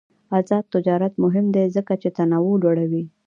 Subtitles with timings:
[0.37, 3.03] آزاد تجارت مهم دی ځکه چې تنوع لوړوی.